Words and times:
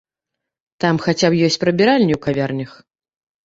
Там 0.85 1.01
хаця 1.03 1.29
б 1.35 1.45
ёсць 1.49 1.59
прыбіральні 1.67 2.11
ў 2.15 2.19
кавярнях! 2.27 2.71